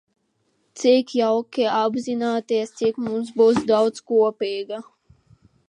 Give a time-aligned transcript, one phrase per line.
[0.83, 4.85] Cik jauki apzināties, cik mums būs daudz kopīga!